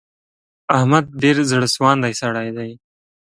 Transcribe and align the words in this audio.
احمد 0.77 1.05
ډېر 1.21 1.35
زړه 1.51 1.67
سواندی 1.75 2.13
سړی 2.21 2.49
دی. 2.57 2.71